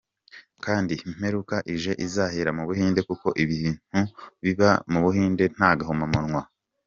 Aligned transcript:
kandi 0.65 0.93
imperuka 1.07 1.55
ije 1.75 1.91
izahera 2.05 2.49
mubuhinde 2.57 3.01
kuko 3.09 3.27
ibintu 3.43 3.73
biba 4.43 4.69
mubuhinde 4.91 5.45
nagahomamunwa. 5.57 6.41